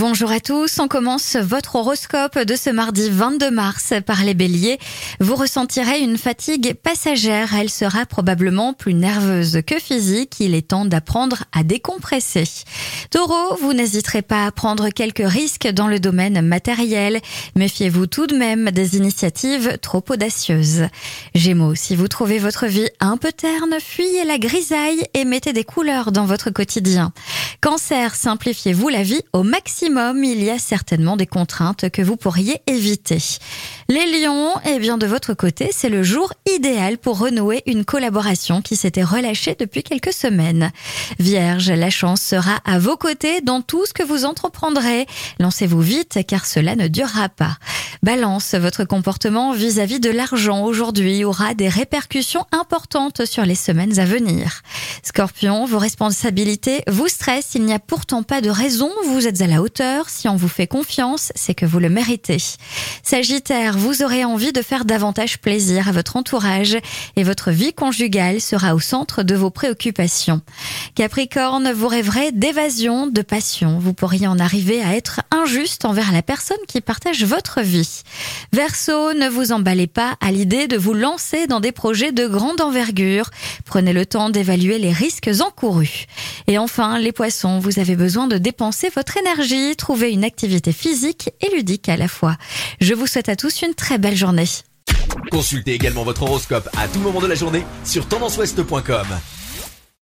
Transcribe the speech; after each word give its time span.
Bonjour 0.00 0.32
à 0.32 0.40
tous, 0.40 0.78
on 0.78 0.88
commence 0.88 1.36
votre 1.36 1.76
horoscope 1.76 2.38
de 2.38 2.56
ce 2.56 2.70
mardi 2.70 3.10
22 3.10 3.50
mars 3.50 3.92
par 4.06 4.24
les 4.24 4.32
béliers. 4.32 4.78
Vous 5.20 5.36
ressentirez 5.36 6.00
une 6.00 6.16
fatigue 6.16 6.72
passagère, 6.72 7.54
elle 7.54 7.68
sera 7.68 8.06
probablement 8.06 8.72
plus 8.72 8.94
nerveuse 8.94 9.60
que 9.66 9.78
physique, 9.78 10.40
il 10.40 10.54
est 10.54 10.68
temps 10.68 10.86
d'apprendre 10.86 11.44
à 11.52 11.64
décompresser. 11.64 12.44
Taureau, 13.10 13.58
vous 13.60 13.74
n'hésiterez 13.74 14.22
pas 14.22 14.46
à 14.46 14.50
prendre 14.52 14.88
quelques 14.88 15.18
risques 15.22 15.68
dans 15.68 15.86
le 15.86 16.00
domaine 16.00 16.40
matériel, 16.40 17.20
méfiez-vous 17.54 18.06
tout 18.06 18.26
de 18.26 18.36
même 18.36 18.70
des 18.70 18.96
initiatives 18.96 19.76
trop 19.82 20.02
audacieuses. 20.08 20.86
Gémeaux, 21.34 21.74
si 21.74 21.94
vous 21.94 22.08
trouvez 22.08 22.38
votre 22.38 22.64
vie 22.64 22.88
un 23.00 23.18
peu 23.18 23.32
terne, 23.32 23.74
fuyez 23.78 24.24
la 24.24 24.38
grisaille 24.38 25.04
et 25.12 25.26
mettez 25.26 25.52
des 25.52 25.64
couleurs 25.64 26.10
dans 26.10 26.24
votre 26.24 26.48
quotidien. 26.48 27.12
Cancer, 27.60 28.14
simplifiez-vous 28.14 28.88
la 28.88 29.02
vie 29.02 29.22
au 29.32 29.42
maximum 29.42 30.24
il 30.24 30.42
y 30.42 30.50
a 30.50 30.58
certainement 30.58 31.16
des 31.16 31.26
contraintes 31.26 31.90
que 31.90 32.02
vous 32.02 32.16
pourriez 32.16 32.62
éviter. 32.66 33.18
Les 33.88 34.06
lions, 34.20 34.54
eh 34.66 34.78
bien 34.78 34.98
de 34.98 35.06
votre 35.06 35.34
côté, 35.34 35.70
c'est 35.72 35.88
le 35.88 36.02
jour 36.02 36.32
idéal 36.54 36.98
pour 36.98 37.18
renouer 37.18 37.62
une 37.66 37.84
collaboration 37.84 38.62
qui 38.62 38.76
s'était 38.76 39.02
relâchée 39.02 39.56
depuis 39.58 39.82
quelques 39.82 40.12
semaines. 40.12 40.70
Vierge, 41.18 41.70
la 41.70 41.90
chance 41.90 42.22
sera 42.22 42.60
à 42.64 42.78
vos 42.78 42.96
côtés 42.96 43.40
dans 43.40 43.62
tout 43.62 43.84
ce 43.86 43.92
que 43.92 44.02
vous 44.02 44.24
entreprendrez. 44.24 45.06
Lancez-vous 45.38 45.80
vite 45.80 46.18
car 46.26 46.46
cela 46.46 46.76
ne 46.76 46.88
durera 46.88 47.28
pas. 47.28 47.56
Balance, 48.02 48.54
votre 48.54 48.84
comportement 48.84 49.52
vis-à-vis 49.52 49.96
-vis 49.96 50.00
de 50.00 50.08
l'argent 50.08 50.64
aujourd'hui 50.64 51.22
aura 51.22 51.52
des 51.52 51.68
répercussions 51.68 52.46
importantes 52.50 53.26
sur 53.26 53.44
les 53.44 53.54
semaines 53.54 53.98
à 53.98 54.06
venir. 54.06 54.62
Scorpion, 55.02 55.66
vos 55.66 55.78
responsabilités 55.78 56.82
vous 56.88 57.08
stressent, 57.08 57.54
il 57.54 57.64
n'y 57.66 57.74
a 57.74 57.78
pourtant 57.78 58.22
pas 58.22 58.40
de 58.40 58.48
raison, 58.48 58.90
vous 59.04 59.26
êtes 59.26 59.42
à 59.42 59.46
la 59.46 59.60
hauteur, 59.60 60.08
si 60.08 60.28
on 60.28 60.36
vous 60.36 60.48
fait 60.48 60.66
confiance, 60.66 61.30
c'est 61.34 61.54
que 61.54 61.66
vous 61.66 61.78
le 61.78 61.90
méritez. 61.90 62.38
Sagittaire, 63.02 63.76
vous 63.76 64.02
aurez 64.02 64.24
envie 64.24 64.52
de 64.52 64.62
faire 64.62 64.86
davantage 64.86 65.38
plaisir 65.38 65.86
à 65.86 65.92
votre 65.92 66.16
entourage 66.16 66.78
et 67.16 67.22
votre 67.22 67.50
vie 67.50 67.74
conjugale 67.74 68.40
sera 68.40 68.74
au 68.74 68.80
centre 68.80 69.22
de 69.22 69.34
vos 69.34 69.50
préoccupations. 69.50 70.40
Capricorne, 70.94 71.70
vous 71.72 71.88
rêverez 71.88 72.32
d'évasion, 72.32 73.08
de 73.08 73.20
passion, 73.20 73.78
vous 73.78 73.92
pourriez 73.92 74.26
en 74.26 74.38
arriver 74.38 74.82
à 74.82 74.96
être 74.96 75.20
injuste 75.30 75.84
envers 75.84 76.12
la 76.12 76.22
personne 76.22 76.56
qui 76.66 76.80
partage 76.80 77.24
votre 77.24 77.60
vie. 77.60 77.89
Verseau, 78.52 79.12
ne 79.14 79.28
vous 79.28 79.52
emballez 79.52 79.86
pas 79.86 80.16
à 80.20 80.30
l'idée 80.32 80.66
de 80.66 80.76
vous 80.76 80.94
lancer 80.94 81.46
dans 81.46 81.60
des 81.60 81.72
projets 81.72 82.12
de 82.12 82.26
grande 82.26 82.60
envergure. 82.60 83.30
Prenez 83.64 83.92
le 83.92 84.06
temps 84.06 84.30
d'évaluer 84.30 84.78
les 84.78 84.92
risques 84.92 85.30
encourus. 85.40 86.06
Et 86.46 86.58
enfin, 86.58 86.98
les 86.98 87.12
poissons, 87.12 87.58
vous 87.58 87.78
avez 87.78 87.96
besoin 87.96 88.26
de 88.26 88.38
dépenser 88.38 88.90
votre 88.94 89.16
énergie, 89.16 89.76
trouver 89.76 90.10
une 90.10 90.24
activité 90.24 90.72
physique 90.72 91.30
et 91.40 91.54
ludique 91.54 91.88
à 91.88 91.96
la 91.96 92.08
fois. 92.08 92.36
Je 92.80 92.94
vous 92.94 93.06
souhaite 93.06 93.28
à 93.28 93.36
tous 93.36 93.62
une 93.62 93.74
très 93.74 93.98
belle 93.98 94.16
journée. 94.16 94.48
Consultez 95.30 95.74
également 95.74 96.04
votre 96.04 96.22
horoscope 96.22 96.68
à 96.76 96.88
tout 96.88 97.00
moment 97.00 97.20
de 97.20 97.26
la 97.26 97.34
journée 97.34 97.64
sur 97.84 98.06
tendanceouest.com. 98.08 99.06